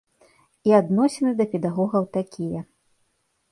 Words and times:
І 0.69 0.73
адносіны 0.77 1.31
да 1.43 1.47
педагогаў 1.53 2.03
такія. 2.19 2.61